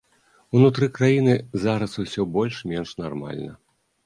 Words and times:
Унутры 0.59 0.87
краіны 0.97 1.35
зараз 1.65 1.91
усё 2.05 2.27
больш-менш 2.39 2.97
нармальна. 3.05 3.53